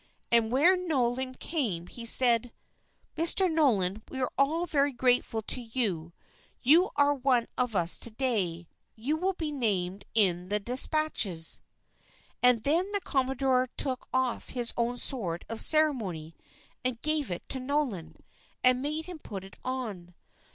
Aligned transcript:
And 0.31 0.51
when 0.51 0.87
Nolan 0.87 1.35
came, 1.35 1.85
he 1.85 2.07
said: 2.07 2.51
"Mr. 3.15 3.47
Nolan, 3.51 4.01
we 4.09 4.19
are 4.19 4.31
all 4.35 4.65
very 4.65 4.91
grateful 4.91 5.43
to 5.43 5.61
you; 5.61 6.11
you 6.63 6.89
are 6.95 7.13
one 7.13 7.45
of 7.55 7.75
us 7.75 7.99
to 7.99 8.09
day; 8.09 8.67
you 8.95 9.15
will 9.15 9.33
be 9.33 9.51
named 9.51 10.05
in 10.15 10.49
the 10.49 10.59
despatches." 10.59 11.61
And 12.41 12.63
then 12.63 12.89
the 12.93 13.01
commodore 13.01 13.67
took 13.77 14.07
off 14.11 14.49
his 14.49 14.73
own 14.75 14.97
sword 14.97 15.45
of 15.47 15.61
ceremony, 15.61 16.35
and 16.83 16.99
gave 17.03 17.29
it 17.29 17.47
to 17.49 17.59
Nolan, 17.59 18.15
and 18.63 18.81
made 18.81 19.05
him 19.05 19.19
put 19.19 19.43
it 19.43 19.59
on. 19.63 20.15